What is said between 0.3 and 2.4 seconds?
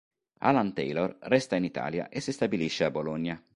Alan Taylor resta in Italia e si